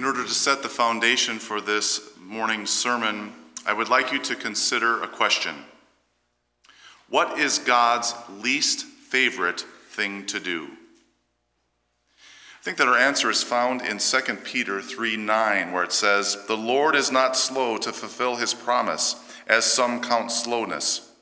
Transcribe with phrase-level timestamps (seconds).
[0.00, 3.34] In order to set the foundation for this morning's sermon,
[3.66, 5.54] I would like you to consider a question
[7.10, 9.60] What is God's least favorite
[9.90, 10.68] thing to do?
[12.14, 16.46] I think that our answer is found in 2 Peter 3 9, where it says,
[16.46, 21.12] The Lord is not slow to fulfill his promise, as some count slowness,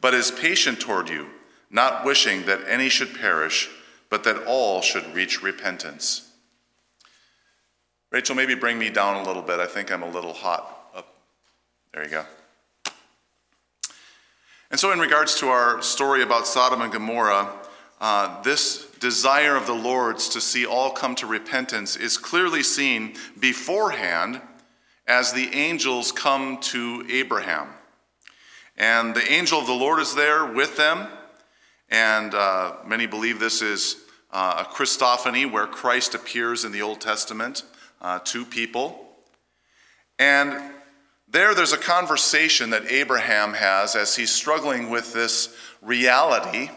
[0.00, 1.28] but is patient toward you,
[1.70, 3.70] not wishing that any should perish,
[4.10, 6.26] but that all should reach repentance.
[8.10, 9.58] Rachel, maybe bring me down a little bit.
[9.58, 11.14] I think I'm a little hot up.
[11.92, 12.24] There you go.
[14.70, 17.52] And so, in regards to our story about Sodom and Gomorrah,
[18.00, 23.14] uh, this desire of the Lord's to see all come to repentance is clearly seen
[23.38, 24.40] beforehand
[25.06, 27.68] as the angels come to Abraham.
[28.76, 31.08] And the angel of the Lord is there with them,
[31.88, 33.96] and uh, many believe this is
[34.30, 37.64] uh, a Christophany where Christ appears in the Old Testament
[38.00, 39.08] uh, to people.
[40.18, 40.72] And
[41.28, 46.70] there, there's a conversation that Abraham has as he's struggling with this reality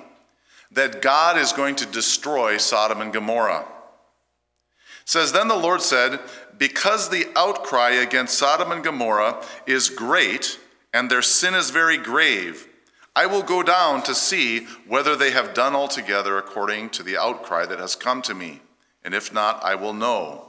[0.71, 3.61] that God is going to destroy Sodom and Gomorrah.
[3.61, 6.19] It says, Then the Lord said,
[6.57, 10.59] Because the outcry against Sodom and Gomorrah is great,
[10.93, 12.67] and their sin is very grave,
[13.15, 17.65] I will go down to see whether they have done altogether according to the outcry
[17.65, 18.61] that has come to me.
[19.03, 20.48] And if not, I will know.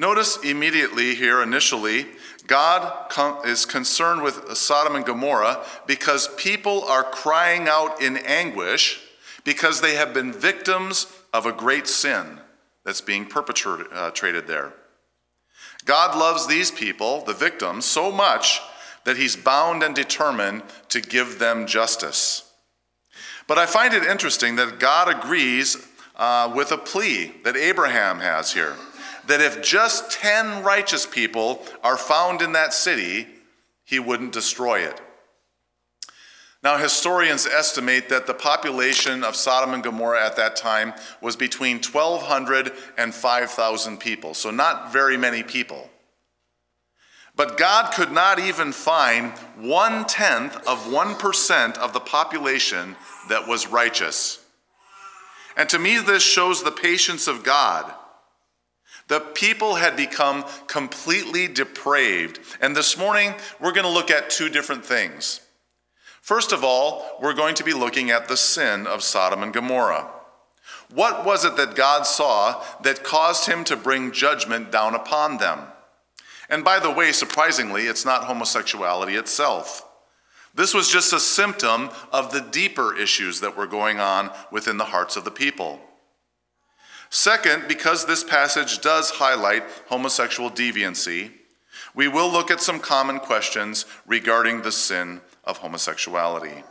[0.00, 2.06] Notice immediately here, initially,
[2.46, 3.12] God
[3.44, 9.02] is concerned with Sodom and Gomorrah because people are crying out in anguish
[9.44, 12.40] because they have been victims of a great sin
[12.82, 14.72] that's being perpetrated uh, there.
[15.84, 18.62] God loves these people, the victims, so much
[19.04, 22.50] that he's bound and determined to give them justice.
[23.46, 25.76] But I find it interesting that God agrees
[26.16, 28.76] uh, with a plea that Abraham has here
[29.30, 33.28] that if just 10 righteous people are found in that city,
[33.84, 35.00] he wouldn't destroy it.
[36.62, 40.92] Now, historians estimate that the population of Sodom and Gomorrah at that time
[41.22, 45.88] was between 1,200 and 5,000 people, so not very many people.
[47.36, 52.96] But God could not even find one tenth of 1% of the population
[53.28, 54.44] that was righteous.
[55.56, 57.94] And to me, this shows the patience of God
[59.10, 62.38] the people had become completely depraved.
[62.60, 65.40] And this morning, we're going to look at two different things.
[66.22, 70.08] First of all, we're going to be looking at the sin of Sodom and Gomorrah.
[70.94, 75.58] What was it that God saw that caused him to bring judgment down upon them?
[76.48, 79.84] And by the way, surprisingly, it's not homosexuality itself.
[80.54, 84.84] This was just a symptom of the deeper issues that were going on within the
[84.84, 85.80] hearts of the people.
[87.10, 91.32] Second, because this passage does highlight homosexual deviancy,
[91.94, 96.62] we will look at some common questions regarding the sin of homosexuality.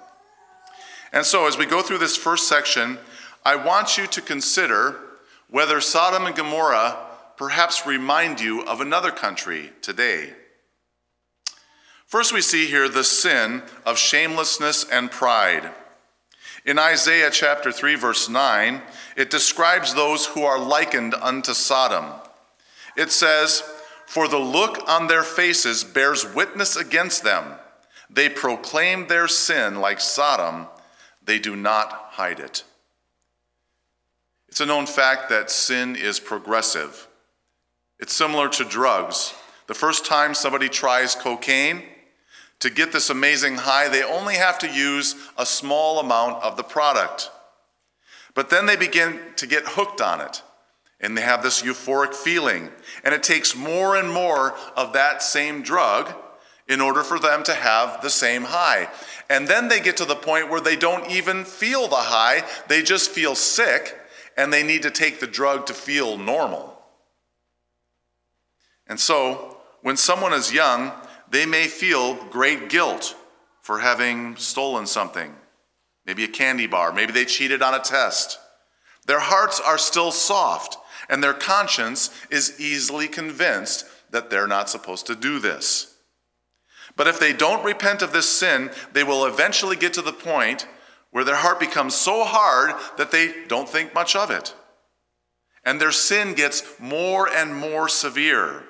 [1.12, 3.00] And so, as we go through this first section,
[3.44, 4.96] I want you to consider
[5.50, 6.98] whether Sodom and Gomorrah
[7.36, 10.34] perhaps remind you of another country today.
[12.06, 15.72] First, we see here the sin of shamelessness and pride.
[16.70, 18.84] In Isaiah chapter 3, verse 9,
[19.18, 22.12] it describes those who are likened unto Sodom.
[22.96, 23.64] It says,
[24.06, 27.56] For the look on their faces bears witness against them.
[28.08, 30.68] They proclaim their sin like Sodom,
[31.24, 32.64] they do not hide it.
[34.48, 37.08] It's a known fact that sin is progressive.
[38.00, 39.34] It's similar to drugs.
[39.66, 41.82] The first time somebody tries cocaine,
[42.60, 46.64] to get this amazing high, they only have to use a small amount of the
[46.64, 47.32] product.
[48.34, 50.42] But then they begin to get hooked on it,
[51.00, 52.70] and they have this euphoric feeling.
[53.04, 56.14] And it takes more and more of that same drug
[56.68, 58.88] in order for them to have the same high.
[59.30, 62.84] And then they get to the point where they don't even feel the high, they
[62.84, 63.98] just feel sick,
[64.38, 66.80] and they need to take the drug to feel normal.
[68.88, 70.92] And so, when someone is young,
[71.32, 73.16] they may feel great guilt
[73.62, 75.36] for having stolen something,
[76.06, 78.40] maybe a candy bar, maybe they cheated on a test.
[79.06, 80.78] Their hearts are still soft,
[81.10, 85.96] and their conscience is easily convinced that they're not supposed to do this.
[86.96, 90.68] But if they don't repent of this sin, they will eventually get to the point
[91.12, 94.54] where their heart becomes so hard that they don't think much of it.
[95.64, 98.64] And their sin gets more and more severe.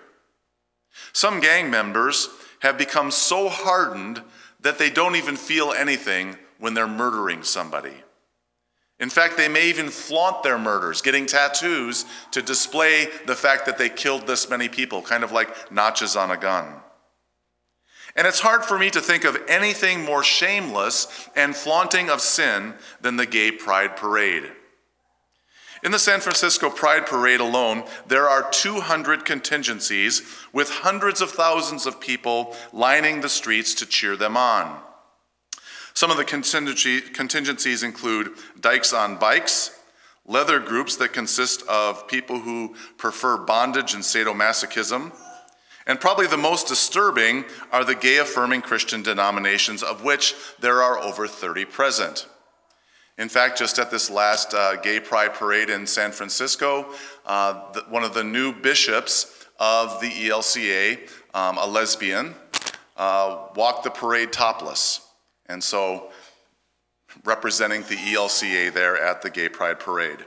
[1.13, 2.29] Some gang members
[2.59, 4.21] have become so hardened
[4.61, 7.93] that they don't even feel anything when they're murdering somebody.
[8.99, 13.77] In fact, they may even flaunt their murders, getting tattoos to display the fact that
[13.77, 16.65] they killed this many people, kind of like notches on a gun.
[18.15, 22.73] And it's hard for me to think of anything more shameless and flaunting of sin
[22.99, 24.51] than the gay pride parade.
[25.81, 30.21] In the San Francisco Pride Parade alone, there are 200 contingencies
[30.51, 34.81] with hundreds of thousands of people lining the streets to cheer them on.
[35.93, 39.79] Some of the contingencies include dykes on bikes,
[40.25, 45.13] leather groups that consist of people who prefer bondage and sadomasochism,
[45.87, 50.99] and probably the most disturbing are the gay affirming Christian denominations, of which there are
[50.99, 52.27] over 30 present.
[53.19, 56.93] In fact, just at this last uh, gay pride parade in San Francisco,
[57.25, 60.97] uh, the, one of the new bishops of the ELCA,
[61.33, 62.33] um, a lesbian,
[62.95, 65.01] uh, walked the parade topless.
[65.47, 66.11] And so,
[67.25, 70.19] representing the ELCA there at the gay pride parade.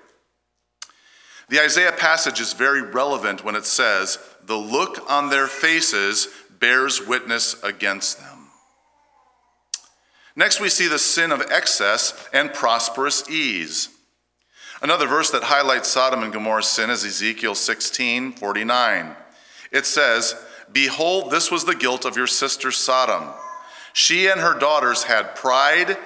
[1.48, 6.28] The Isaiah passage is very relevant when it says, The look on their faces
[6.60, 8.41] bears witness against them.
[10.34, 13.90] Next, we see the sin of excess and prosperous ease.
[14.80, 19.16] Another verse that highlights Sodom and Gomorrah's sin is Ezekiel 16 49.
[19.70, 20.34] It says,
[20.72, 23.28] Behold, this was the guilt of your sister Sodom.
[23.92, 25.98] She and her daughters had pride,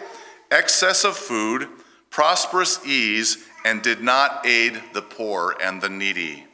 [0.51, 1.69] excess of food,
[2.11, 6.47] prosperous ease, and did not aid the poor and the needy.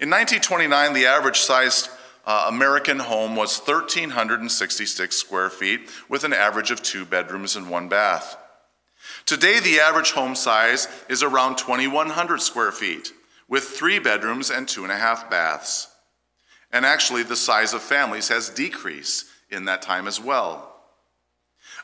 [0.00, 1.90] In 1929, the average sized
[2.30, 7.88] uh, American home was 1,366 square feet with an average of two bedrooms and one
[7.88, 8.36] bath.
[9.26, 13.12] Today, the average home size is around 2,100 square feet
[13.48, 15.88] with three bedrooms and two and a half baths.
[16.70, 20.72] And actually, the size of families has decreased in that time as well.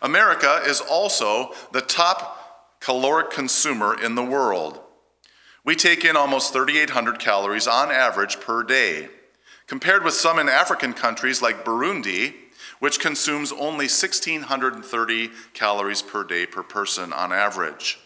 [0.00, 4.78] America is also the top caloric consumer in the world.
[5.64, 9.08] We take in almost 3,800 calories on average per day
[9.66, 12.34] compared with some in African countries like Burundi,
[12.78, 17.98] which consumes only 1,630 calories per day per person on average.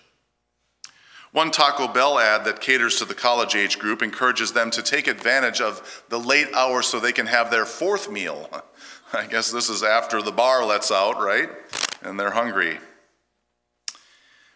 [1.32, 5.06] One Taco Bell ad that caters to the college age group encourages them to take
[5.06, 8.50] advantage of the late hours so they can have their fourth meal.
[9.12, 11.48] I guess this is after the bar lets out, right?
[12.02, 12.78] And they're hungry.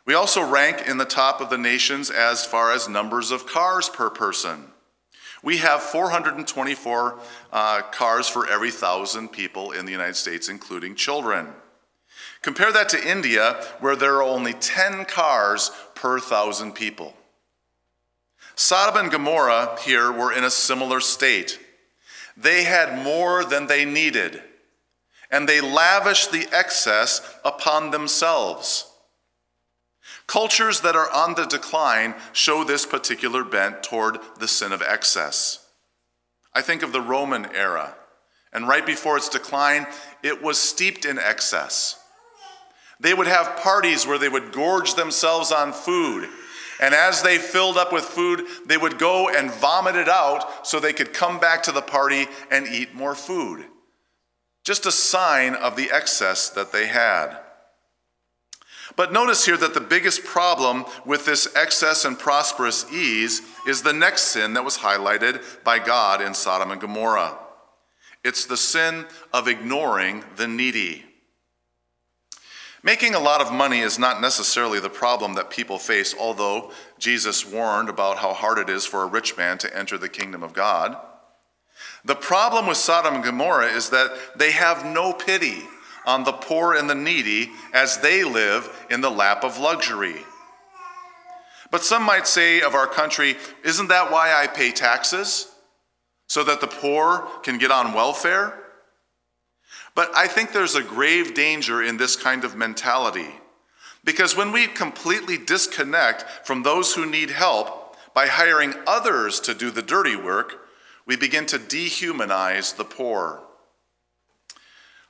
[0.07, 3.89] We also rank in the top of the nations as far as numbers of cars
[3.89, 4.74] per person.
[5.45, 7.19] We have 424
[7.53, 11.49] uh, cars for every thousand people in the United States, including children.
[12.41, 17.15] Compare that to India, where there are only 10 cars per thousand people.
[18.55, 21.59] Sodom and Gomorrah here were in a similar state.
[22.39, 24.43] They had more than they needed,
[25.31, 28.91] and they lavished the excess upon themselves.
[30.27, 35.67] Cultures that are on the decline show this particular bent toward the sin of excess.
[36.55, 37.95] I think of the Roman era,
[38.53, 39.87] and right before its decline,
[40.23, 42.01] it was steeped in excess.
[43.01, 46.29] They would have parties where they would gorge themselves on food.
[46.81, 50.81] And as they filled up with food, they would go and vomit it out so
[50.81, 53.67] they could come back to the party and eat more food.
[54.65, 57.39] Just a sign of the excess that they had.
[58.97, 63.93] But notice here that the biggest problem with this excess and prosperous ease is the
[63.93, 67.37] next sin that was highlighted by God in Sodom and Gomorrah.
[68.25, 71.05] It's the sin of ignoring the needy.
[72.85, 77.45] Making a lot of money is not necessarily the problem that people face, although Jesus
[77.45, 80.53] warned about how hard it is for a rich man to enter the kingdom of
[80.53, 80.97] God.
[82.05, 85.63] The problem with Sodom and Gomorrah is that they have no pity
[86.07, 90.17] on the poor and the needy as they live in the lap of luxury.
[91.71, 95.51] But some might say of our country, isn't that why I pay taxes?
[96.29, 98.55] So that the poor can get on welfare?
[99.95, 103.29] But I think there's a grave danger in this kind of mentality.
[104.05, 109.71] Because when we completely disconnect from those who need help by hiring others to do
[109.71, 110.67] the dirty work,
[111.07, 113.43] we begin to dehumanize the poor.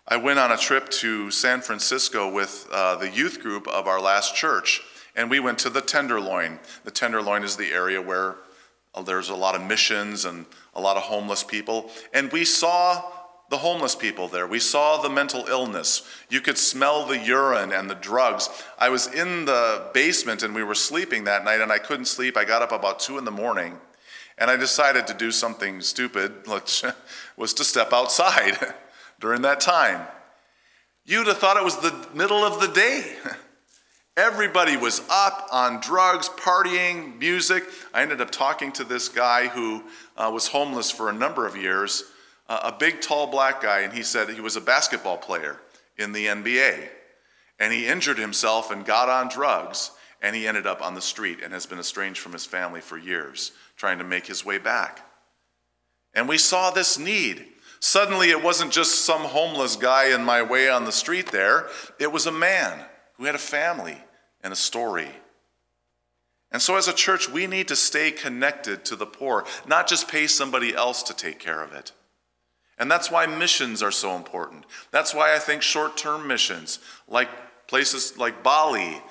[0.06, 3.98] I went on a trip to San Francisco with uh, the youth group of our
[3.98, 4.82] last church,
[5.16, 6.58] and we went to the Tenderloin.
[6.84, 8.36] The Tenderloin is the area where
[8.94, 10.44] uh, there's a lot of missions and
[10.74, 11.90] a lot of homeless people.
[12.12, 13.02] And we saw
[13.48, 14.46] the homeless people there.
[14.46, 16.06] We saw the mental illness.
[16.28, 18.50] You could smell the urine and the drugs.
[18.78, 22.36] I was in the basement and we were sleeping that night, and I couldn't sleep.
[22.36, 23.78] I got up about two in the morning.
[24.36, 26.84] And I decided to do something stupid, which
[27.38, 28.58] was to step outside.
[29.20, 30.06] during that time.
[31.04, 33.16] You'd have thought it was the middle of the day.
[34.16, 37.64] Everybody was up on drugs, partying, music.
[37.92, 39.82] I ended up talking to this guy who
[40.16, 42.04] uh, was homeless for a number of years,
[42.48, 45.60] uh, a big, tall black guy, and he said he was a basketball player
[45.98, 46.88] in the NBA.
[47.58, 49.90] And he injured himself and got on drugs,
[50.22, 52.96] and he ended up on the street and has been estranged from his family for
[52.96, 55.00] years, trying to make his way back.
[56.14, 57.46] And we saw this need.
[57.84, 62.10] Suddenly, it wasn't just some homeless guy in my way on the street there, it
[62.10, 62.82] was a man
[63.18, 63.98] who had a family
[64.42, 65.10] and a story.
[66.50, 70.08] And so, as a church, we need to stay connected to the poor, not just
[70.08, 71.92] pay somebody else to take care of it.
[72.78, 74.64] And that's why missions are so important.
[74.90, 77.28] That's why I think short term missions, like
[77.66, 79.02] places like Bali,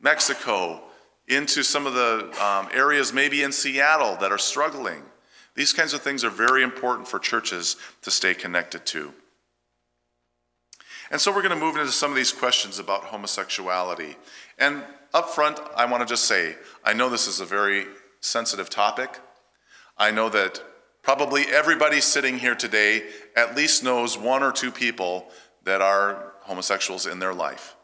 [0.00, 0.80] Mexico,
[1.28, 5.02] into some of the um, areas maybe in Seattle that are struggling,
[5.54, 9.12] these kinds of things are very important for churches to stay connected to.
[11.10, 14.16] And so we're going to move into some of these questions about homosexuality.
[14.58, 14.82] And
[15.12, 17.86] up front, I want to just say I know this is a very
[18.20, 19.18] sensitive topic.
[19.98, 20.62] I know that
[21.02, 23.02] probably everybody sitting here today
[23.36, 25.28] at least knows one or two people
[25.64, 27.76] that are homosexuals in their life.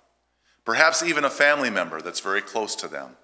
[0.64, 3.16] Perhaps even a family member that's very close to them.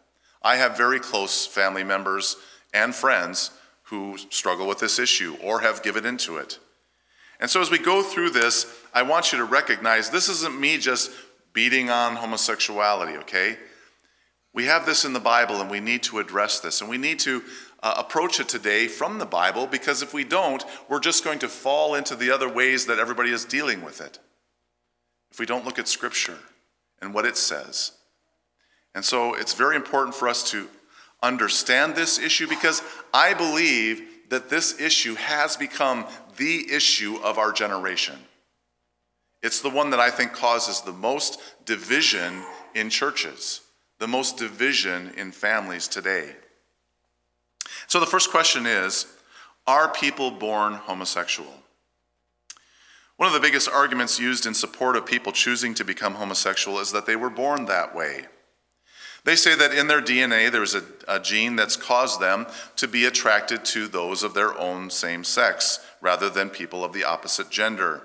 [0.43, 2.37] I have very close family members
[2.75, 3.51] and friends
[3.95, 6.59] who struggle with this issue or have given into it.
[7.41, 10.79] And so, as we go through this, I want you to recognize this isn't me
[10.79, 11.11] just
[11.53, 13.57] beating on homosexuality, okay?
[14.53, 16.81] We have this in the Bible and we need to address this.
[16.81, 17.43] And we need to
[17.83, 21.49] uh, approach it today from the Bible because if we don't, we're just going to
[21.49, 24.19] fall into the other ways that everybody is dealing with it.
[25.31, 26.39] If we don't look at Scripture
[27.03, 27.93] and what it says.
[28.95, 30.69] And so it's very important for us to
[31.25, 37.53] understand this issue because I believe that this issue has become the issue of our
[37.53, 38.17] generation.
[39.43, 42.43] It's the one that I think causes the most division
[42.75, 43.61] in churches,
[43.99, 46.35] the most division in families today.
[47.87, 49.07] So the first question is
[49.67, 51.53] Are people born homosexual?
[53.17, 56.91] One of the biggest arguments used in support of people choosing to become homosexual is
[56.93, 58.27] that they were born that way.
[59.25, 63.07] They say that in their DNA there's a, a, gene that's caused them to be
[63.07, 68.03] attracted to those of their own same sex rather than people of the opposite gender.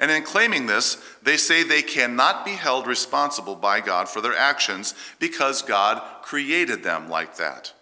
[0.00, 4.36] And in claiming this, they say they cannot be held responsible by God for their
[4.36, 7.72] actions because God created them like that.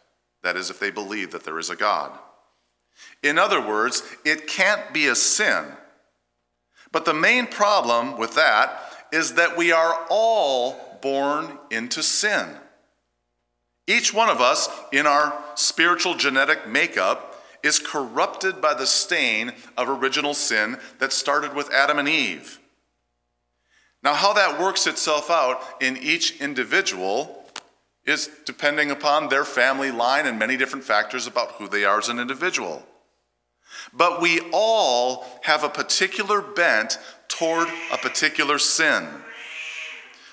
[0.42, 2.12] That is, if they believe that there is a God.
[3.22, 5.64] In other words, it can't be a sin.
[6.92, 8.80] But the main problem with that
[9.12, 12.48] is that we are all born into sin.
[13.86, 19.88] Each one of us, in our spiritual genetic makeup, is corrupted by the stain of
[19.88, 22.58] original sin that started with Adam and Eve.
[24.02, 27.44] Now, how that works itself out in each individual
[28.04, 32.08] is depending upon their family line and many different factors about who they are as
[32.08, 32.84] an individual.
[33.92, 36.98] But we all have a particular bent
[37.28, 39.06] toward a particular sin.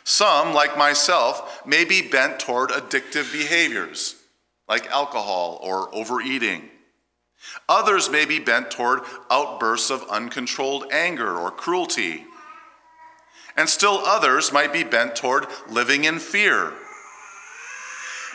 [0.03, 4.15] Some, like myself, may be bent toward addictive behaviors,
[4.67, 6.69] like alcohol or overeating.
[7.69, 12.25] Others may be bent toward outbursts of uncontrolled anger or cruelty.
[13.55, 16.73] And still others might be bent toward living in fear.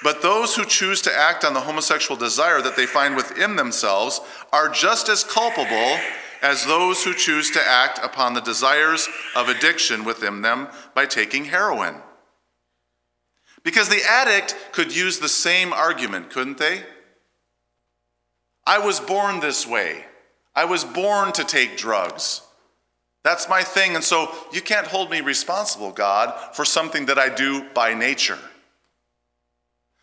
[0.02, 4.20] But those who choose to act on the homosexual desire that they find within themselves
[4.52, 5.98] are just as culpable
[6.42, 11.46] as those who choose to act upon the desires of addiction within them by taking
[11.46, 11.96] heroin.
[13.62, 16.82] Because the addict could use the same argument, couldn't they?
[18.66, 20.04] I was born this way.
[20.54, 22.42] I was born to take drugs.
[23.24, 23.94] That's my thing.
[23.94, 28.38] And so you can't hold me responsible, God, for something that I do by nature.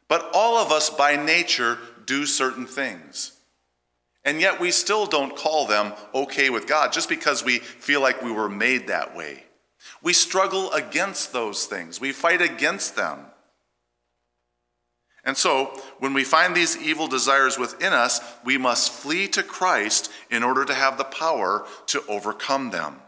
[0.08, 3.35] But all of us by nature do certain things.
[4.26, 8.24] And yet we still don't call them okay with God just because we feel like
[8.24, 9.44] we were made that way.
[10.02, 13.20] We struggle against those things, we fight against them.
[15.24, 20.12] And so, when we find these evil desires within us, we must flee to Christ
[20.30, 23.02] in order to have the power to overcome them.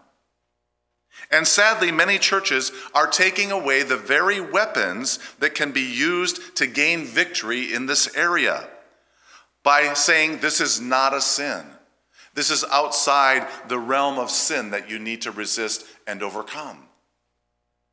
[1.30, 6.66] And sadly, many churches are taking away the very weapons that can be used to
[6.66, 8.68] gain victory in this area
[9.68, 11.62] by saying this is not a sin.
[12.34, 16.86] This is outside the realm of sin that you need to resist and overcome.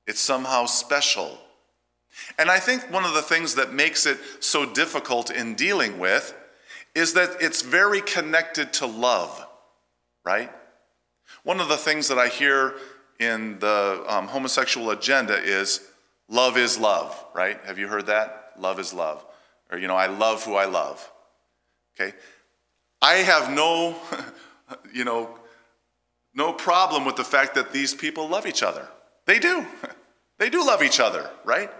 [0.06, 1.36] It's somehow special.
[2.38, 6.32] And I think one of the things that makes it so difficult in dealing with
[6.94, 9.44] is that it's very connected to love,
[10.24, 10.52] right?
[11.42, 12.74] One of the things that I hear
[13.18, 15.80] in the um, homosexual agenda is
[16.28, 17.58] Love is love, right?
[17.64, 18.52] Have you heard that?
[18.56, 19.24] Love is love.
[19.72, 21.10] Or, you know, I love who I love.
[21.94, 22.14] Okay?
[23.00, 23.96] I have no,
[24.92, 25.38] you know,
[26.34, 28.88] no problem with the fact that these people love each other.
[29.26, 29.66] They do.
[30.36, 31.70] They do love each other, right?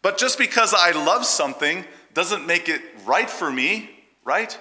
[0.00, 3.90] But just because I love something doesn't make it right for me,
[4.24, 4.56] right?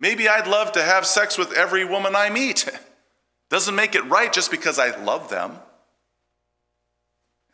[0.00, 2.68] Maybe I'd love to have sex with every woman I meet.
[3.50, 5.58] Doesn't make it right just because I love them.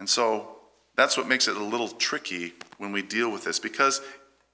[0.01, 0.57] And so
[0.97, 4.01] that's what makes it a little tricky when we deal with this because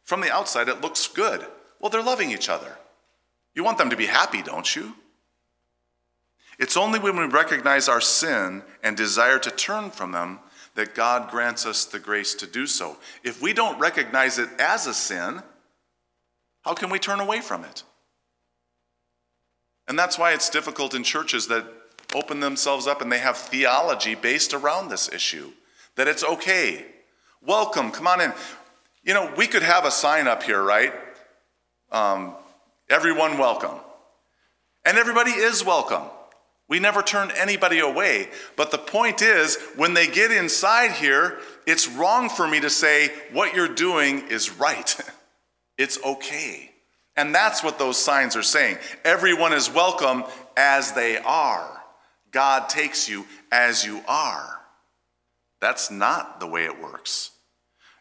[0.04, 1.44] from the outside it looks good.
[1.80, 2.78] Well, they're loving each other.
[3.54, 4.94] You want them to be happy, don't you?
[6.58, 10.38] It's only when we recognize our sin and desire to turn from them
[10.76, 12.96] that God grants us the grace to do so.
[13.22, 15.42] If we don't recognize it as a sin,
[16.62, 17.82] how can we turn away from it?
[19.86, 21.66] And that's why it's difficult in churches that
[22.14, 25.50] open themselves up and they have theology based around this issue
[25.96, 26.86] that it's okay.
[27.42, 28.32] Welcome, come on in.
[29.04, 30.92] You know, we could have a sign up here, right?
[31.92, 32.34] Um,
[32.88, 33.78] everyone welcome.
[34.86, 36.04] And everybody is welcome.
[36.68, 38.30] We never turn anybody away.
[38.56, 43.10] But the point is, when they get inside here, it's wrong for me to say,
[43.32, 44.98] what you're doing is right.
[45.78, 46.70] it's okay.
[47.14, 48.78] And that's what those signs are saying.
[49.04, 50.24] Everyone is welcome
[50.56, 51.82] as they are.
[52.30, 54.60] God takes you as you are.
[55.60, 57.30] That's not the way it works.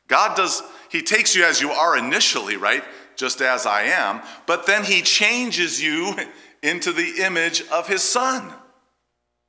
[0.07, 0.61] God does,
[0.93, 2.83] He takes you as you are initially, right?
[3.15, 6.15] Just as I am, but then He changes you
[6.63, 8.53] into the image of his son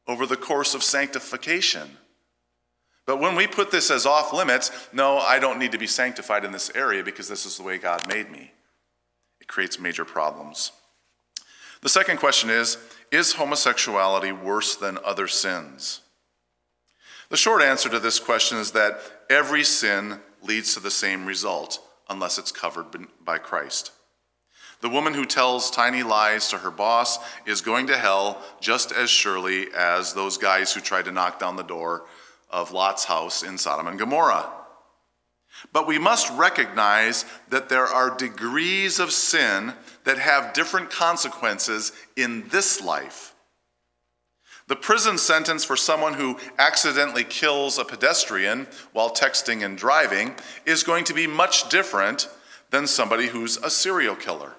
[0.06, 1.88] over the course of sanctification.
[3.06, 6.44] But when we put this as off limits, no, I don't need to be sanctified
[6.44, 8.50] in this area because this is the way God made me.
[9.40, 10.72] It creates major problems.
[11.82, 12.78] The second question is
[13.12, 16.00] Is homosexuality worse than other sins?
[17.28, 18.98] The short answer to this question is that
[19.30, 22.86] every sin leads to the same result unless it's covered
[23.24, 23.92] by Christ.
[24.80, 29.08] The woman who tells tiny lies to her boss is going to hell just as
[29.08, 32.04] surely as those guys who tried to knock down the door
[32.50, 34.50] of Lot's house in Sodom and Gomorrah.
[35.72, 39.72] But we must recognize that there are degrees of sin
[40.04, 43.33] that have different consequences in this life.
[44.66, 50.82] The prison sentence for someone who accidentally kills a pedestrian while texting and driving is
[50.82, 52.28] going to be much different
[52.70, 54.54] than somebody who's a serial killer.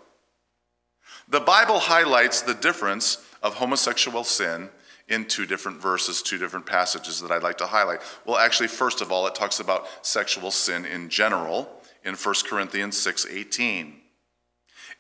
[1.28, 4.70] The Bible highlights the difference of homosexual sin
[5.08, 8.02] in two different verses, two different passages that I'd like to highlight.
[8.26, 11.70] Well, actually, first of all, it talks about sexual sin in general
[12.04, 14.02] in 1 Corinthians 6:18.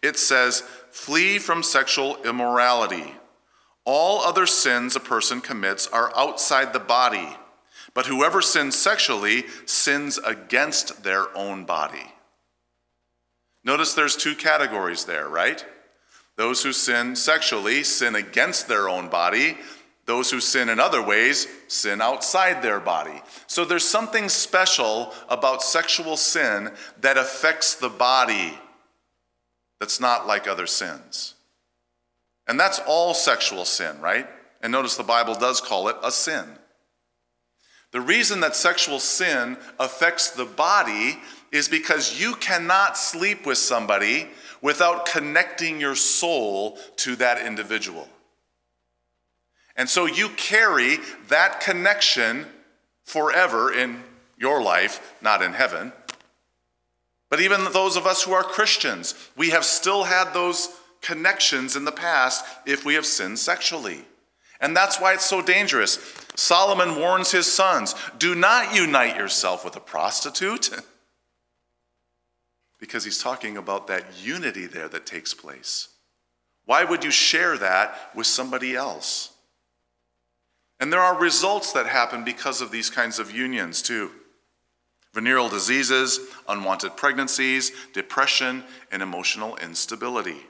[0.01, 3.15] It says, "Flee from sexual immorality.
[3.85, 7.37] All other sins a person commits are outside the body,
[7.93, 12.13] but whoever sins sexually sins against their own body."
[13.63, 15.63] Notice there's two categories there, right?
[16.35, 19.57] Those who sin sexually sin against their own body.
[20.05, 23.23] Those who sin in other ways sin outside their body.
[23.47, 28.59] So there's something special about sexual sin that affects the body
[29.79, 31.34] that's not like other sins.
[32.47, 34.27] And that's all sexual sin, right?
[34.61, 36.45] And notice the Bible does call it a sin.
[37.91, 41.17] The reason that sexual sin affects the body
[41.51, 44.27] is because you cannot sleep with somebody
[44.61, 48.09] without connecting your soul to that individual.
[49.75, 52.45] And so you carry that connection
[53.03, 54.03] forever in
[54.37, 55.93] your life, not in heaven.
[57.29, 60.69] But even those of us who are Christians, we have still had those
[61.05, 64.03] connections in the past if we have sinned sexually.
[64.59, 65.99] And that's why it's so dangerous.
[66.35, 70.71] Solomon warns his sons do not unite yourself with a prostitute.
[72.79, 75.89] because he's talking about that unity there that takes place.
[76.65, 79.31] Why would you share that with somebody else?
[80.79, 84.11] And there are results that happen because of these kinds of unions, too
[85.13, 90.41] venereal diseases, unwanted pregnancies, depression, and emotional instability.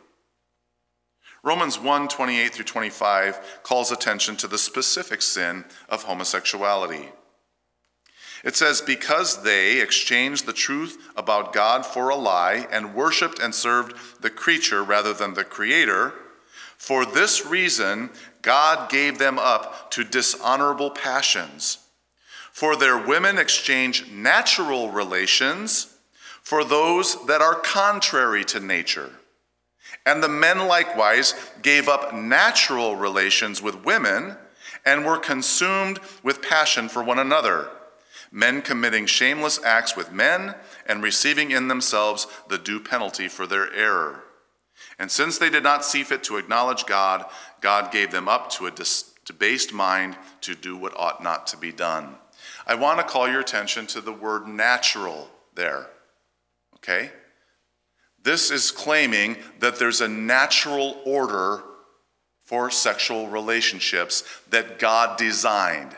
[1.45, 7.11] Romans 1 28 through 25 calls attention to the specific sin of homosexuality.
[8.43, 13.53] It says, Because they exchanged the truth about God for a lie and worshiped and
[13.53, 16.13] served the creature rather than the Creator,
[16.77, 18.09] for this reason
[18.41, 21.77] God gave them up to dishonorable passions.
[22.51, 25.95] For their women exchange natural relations
[26.41, 29.11] for those that are contrary to nature.
[30.05, 34.37] And the men likewise gave up natural relations with women
[34.85, 37.69] and were consumed with passion for one another
[38.35, 40.53] men committing shameless acts with men
[40.85, 44.23] and receiving in themselves the due penalty for their error.
[44.99, 47.25] And since they did not see fit to acknowledge God,
[47.61, 48.73] God gave them up to a
[49.25, 52.15] debased mind to do what ought not to be done.
[52.67, 55.87] I want to call your attention to the word natural there.
[56.75, 57.11] Okay?
[58.25, 61.61] This is claiming that there's a natural order
[62.41, 65.95] for sexual relationships that God designed,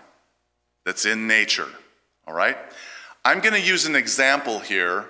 [0.84, 1.70] that's in nature.
[2.28, 2.58] All right?
[3.24, 5.06] I'm going to use an example here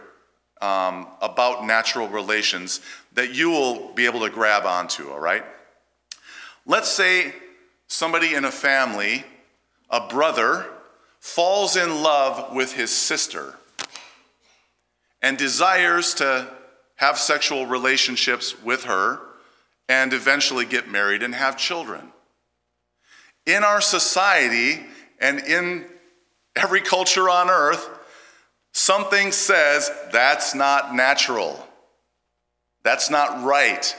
[0.62, 2.82] um, about natural relations
[3.14, 5.44] that you will be able to grab onto, all right?
[6.68, 7.34] Let's say
[7.88, 9.26] somebody in a family,
[9.90, 10.68] a brother,
[11.20, 13.56] falls in love with his sister
[15.20, 16.57] and desires to
[16.98, 19.20] have sexual relationships with her
[19.90, 22.12] and eventually get married and have children.
[23.46, 24.86] In our society
[25.20, 25.86] and in
[26.56, 27.88] every culture on earth,
[28.74, 31.66] something says that's not natural,
[32.84, 33.96] that's not right,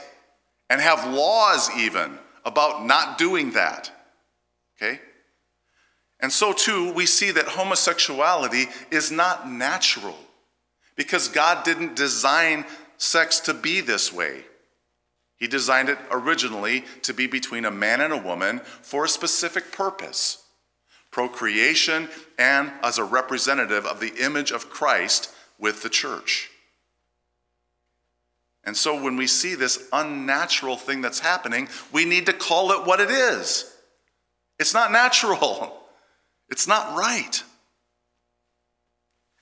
[0.69, 3.91] and have laws even about not doing that.
[4.77, 4.99] Okay?
[6.19, 10.17] And so, too, we see that homosexuality is not natural
[10.95, 12.65] because God didn't design
[12.99, 14.43] sex to be this way.
[15.37, 19.71] He designed it originally to be between a man and a woman for a specific
[19.71, 20.43] purpose
[21.11, 22.07] procreation
[22.37, 26.51] and as a representative of the image of Christ with the church.
[28.63, 32.85] And so when we see this unnatural thing that's happening, we need to call it
[32.85, 33.75] what it is.
[34.59, 35.79] It's not natural,
[36.49, 37.43] it's not right.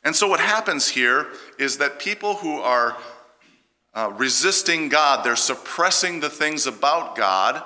[0.03, 1.27] And so what happens here
[1.59, 2.95] is that people who are
[3.97, 7.63] uh, resisting God, they're suppressing the things about God,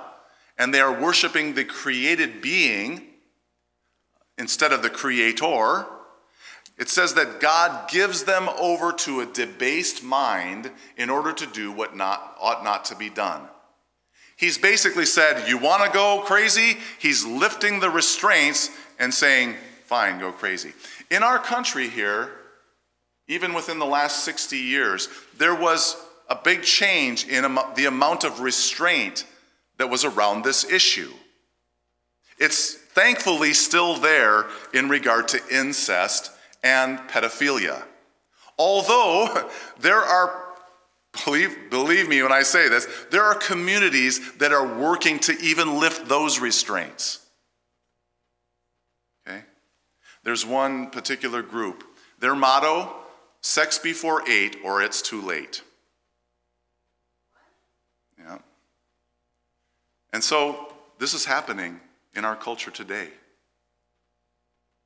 [0.57, 3.01] and they are worshiping the created being
[4.37, 5.85] instead of the creator.
[6.77, 11.69] It says that God gives them over to a debased mind in order to do
[11.69, 13.41] what not, ought not to be done.
[14.37, 16.77] He's basically said, You want to go crazy?
[16.97, 20.71] He's lifting the restraints and saying, Fine, go crazy.
[21.09, 22.31] In our country here,
[23.27, 25.97] even within the last 60 years, there was
[26.31, 27.43] a big change in
[27.75, 29.25] the amount of restraint
[29.77, 31.11] that was around this issue.
[32.39, 36.31] It's thankfully still there in regard to incest
[36.63, 37.83] and pedophilia.
[38.57, 39.49] Although
[39.81, 40.53] there are,
[41.25, 45.81] believe, believe me when I say this, there are communities that are working to even
[45.81, 47.19] lift those restraints.
[49.27, 49.41] Okay?
[50.23, 51.83] There's one particular group.
[52.19, 52.95] Their motto
[53.41, 55.61] sex before eight or it's too late.
[60.13, 61.79] And so this is happening
[62.13, 63.09] in our culture today.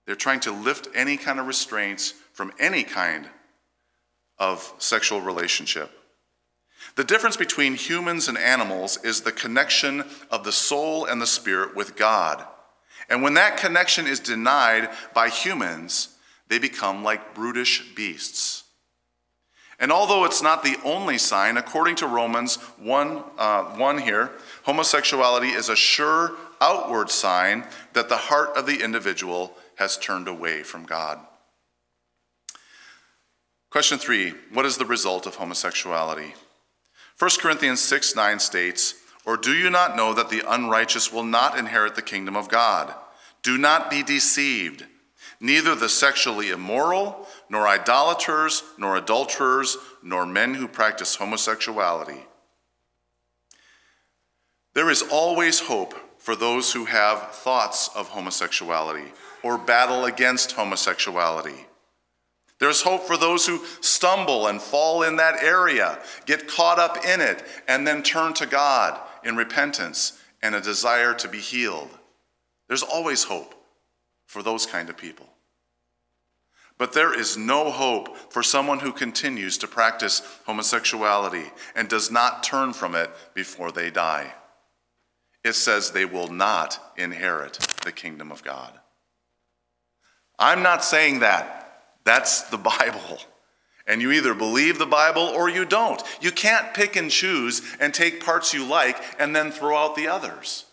[0.05, 3.27] They're trying to lift any kind of restraints from any kind
[4.37, 5.89] of sexual relationship.
[6.95, 11.75] The difference between humans and animals is the connection of the soul and the spirit
[11.75, 12.45] with God.
[13.09, 16.09] And when that connection is denied by humans,
[16.47, 18.64] they become like brutish beasts.
[19.79, 24.31] And although it's not the only sign, according to Romans 1, uh, 1 here,
[24.63, 30.63] homosexuality is a sure outward sign that the heart of the individual has turned away
[30.63, 31.19] from God.
[33.69, 36.33] Question three What is the result of homosexuality?
[37.19, 41.57] 1 Corinthians 6 9 states, Or do you not know that the unrighteous will not
[41.57, 42.93] inherit the kingdom of God?
[43.43, 44.85] Do not be deceived.
[45.39, 52.25] Neither the sexually immoral, nor idolaters, nor adulterers, nor men who practice homosexuality.
[54.73, 61.67] There is always hope for those who have thoughts of homosexuality or battle against homosexuality.
[62.59, 67.19] There's hope for those who stumble and fall in that area, get caught up in
[67.21, 71.89] it, and then turn to God in repentance and a desire to be healed.
[72.67, 73.53] There's always hope
[74.25, 75.29] for those kind of people.
[76.77, 82.43] But there is no hope for someone who continues to practice homosexuality and does not
[82.43, 84.33] turn from it before they die.
[85.43, 88.73] It says they will not inherit the kingdom of God.
[90.37, 91.83] I'm not saying that.
[92.03, 93.19] That's the Bible.
[93.87, 96.01] And you either believe the Bible or you don't.
[96.19, 100.07] You can't pick and choose and take parts you like and then throw out the
[100.07, 100.65] others.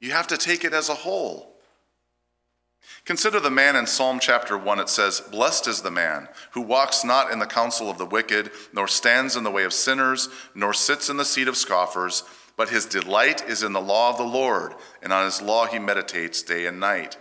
[0.00, 1.53] You have to take it as a whole.
[3.04, 4.78] Consider the man in Psalm chapter 1.
[4.78, 8.50] It says, Blessed is the man who walks not in the counsel of the wicked,
[8.72, 12.22] nor stands in the way of sinners, nor sits in the seat of scoffers,
[12.56, 15.78] but his delight is in the law of the Lord, and on his law he
[15.78, 17.18] meditates day and night.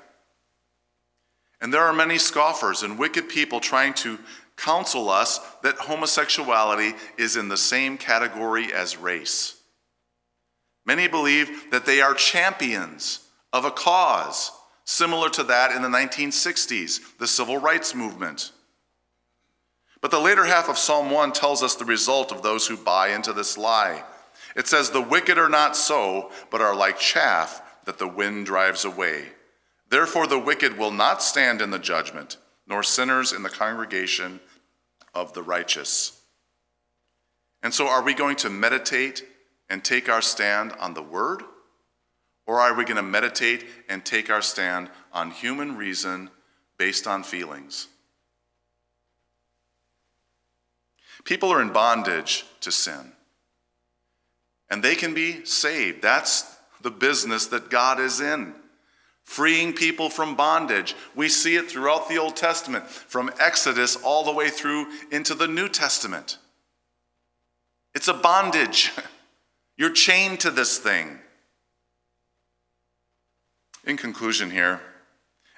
[1.60, 4.20] And there are many scoffers and wicked people trying to
[4.56, 9.62] counsel us that homosexuality is in the same category as race.
[10.86, 14.52] Many believe that they are champions of a cause
[14.86, 18.52] similar to that in the 1960s, the civil rights movement.
[20.02, 23.10] But the later half of Psalm 1 tells us the result of those who buy
[23.10, 24.04] into this lie.
[24.56, 28.84] It says, The wicked are not so, but are like chaff that the wind drives
[28.86, 29.28] away.
[29.90, 34.40] Therefore, the wicked will not stand in the judgment, nor sinners in the congregation
[35.14, 36.22] of the righteous.
[37.62, 39.26] And so, are we going to meditate
[39.70, 41.44] and take our stand on the word?
[42.46, 46.30] Or are we going to meditate and take our stand on human reason
[46.78, 47.88] based on feelings?
[51.24, 53.14] People are in bondage to sin.
[54.70, 56.02] And they can be saved.
[56.02, 58.54] That's the business that God is in.
[59.24, 60.96] Freeing people from bondage.
[61.16, 65.48] We see it throughout the Old Testament, from Exodus all the way through into the
[65.48, 66.40] New Testament.
[67.96, 68.92] It's a bondage.
[69.78, 71.20] You're chained to this thing.
[73.84, 74.82] In conclusion, here,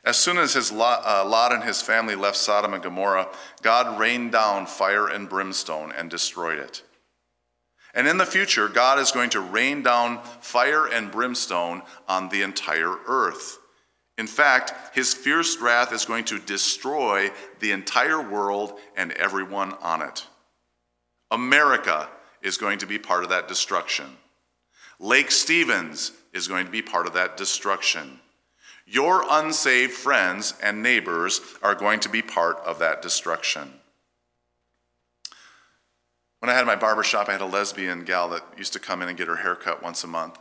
[0.03, 3.29] as soon as his Lot, uh, Lot, and his family left Sodom and Gomorrah,
[3.61, 6.83] God rained down fire and brimstone and destroyed it.
[7.93, 12.41] And in the future, God is going to rain down fire and brimstone on the
[12.41, 13.57] entire earth.
[14.17, 20.01] In fact, his fierce wrath is going to destroy the entire world and everyone on
[20.01, 20.25] it.
[21.31, 22.09] America
[22.41, 24.05] is going to be part of that destruction.
[24.99, 28.19] Lake Stevens is going to be part of that destruction.
[28.85, 33.73] Your unsaved friends and neighbors are going to be part of that destruction.
[36.39, 39.01] When I had my barber shop, I had a lesbian gal that used to come
[39.01, 40.37] in and get her hair cut once a month.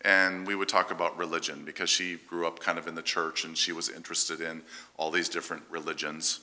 [0.00, 3.44] And we would talk about religion because she grew up kind of in the church
[3.44, 4.62] and she was interested in
[4.96, 6.40] all these different religions.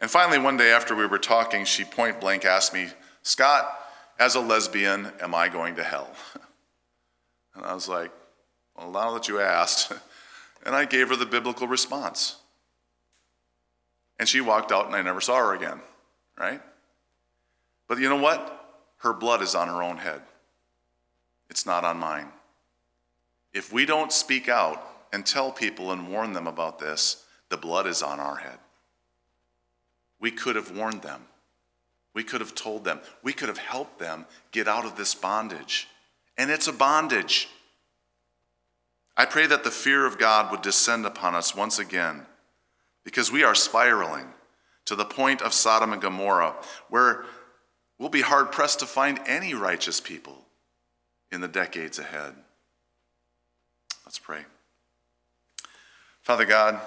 [0.00, 2.88] And finally, one day after we were talking, she point blank asked me,
[3.22, 3.66] Scott,
[4.18, 6.10] as a lesbian, am I going to hell?
[7.56, 8.10] And I was like,
[8.76, 9.92] well, now that you asked,
[10.64, 12.36] And I gave her the biblical response.
[14.18, 15.80] And she walked out, and I never saw her again,
[16.38, 16.62] right?
[17.86, 18.60] But you know what?
[18.98, 20.22] Her blood is on her own head,
[21.50, 22.28] it's not on mine.
[23.52, 27.86] If we don't speak out and tell people and warn them about this, the blood
[27.86, 28.58] is on our head.
[30.18, 31.22] We could have warned them.
[32.14, 33.00] We could have told them.
[33.22, 35.88] We could have helped them get out of this bondage.
[36.38, 37.48] And it's a bondage.
[39.16, 42.26] I pray that the fear of God would descend upon us once again
[43.04, 44.26] because we are spiraling
[44.86, 46.54] to the point of Sodom and Gomorrah
[46.88, 47.24] where
[47.98, 50.46] we'll be hard pressed to find any righteous people
[51.30, 52.34] in the decades ahead.
[54.04, 54.44] Let's pray.
[56.22, 56.80] Father God,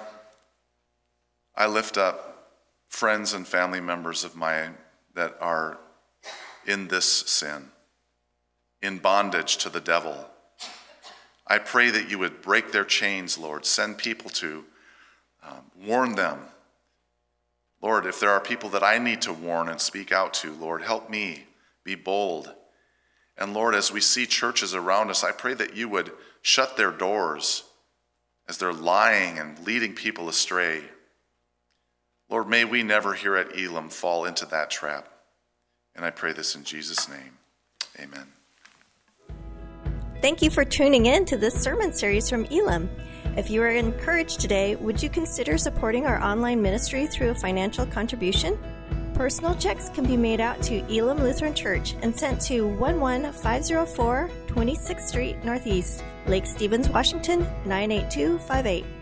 [1.56, 2.50] I lift up
[2.88, 4.76] friends and family members of mine
[5.14, 5.78] that are
[6.66, 7.70] in this sin,
[8.82, 10.28] in bondage to the devil
[11.48, 13.64] I pray that you would break their chains, Lord.
[13.64, 14.64] Send people to
[15.42, 16.40] um, warn them.
[17.80, 20.82] Lord, if there are people that I need to warn and speak out to, Lord,
[20.82, 21.44] help me
[21.84, 22.52] be bold.
[23.38, 26.90] And Lord, as we see churches around us, I pray that you would shut their
[26.90, 27.64] doors
[28.46, 30.82] as they're lying and leading people astray.
[32.28, 35.08] Lord, may we never here at Elim fall into that trap.
[35.94, 37.38] And I pray this in Jesus' name.
[37.98, 38.26] Amen.
[40.20, 42.90] Thank you for tuning in to this sermon series from Elim.
[43.36, 47.86] If you are encouraged today, would you consider supporting our online ministry through a financial
[47.86, 48.58] contribution?
[49.14, 55.00] Personal checks can be made out to Elim Lutheran Church and sent to 11504 26th
[55.00, 58.97] Street Northeast, Lake Stevens, Washington 98258.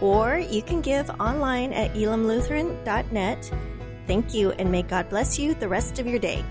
[0.00, 3.50] Or you can give online at elimlutheran.net.
[4.06, 6.44] Thank you and may God bless you the rest of your day.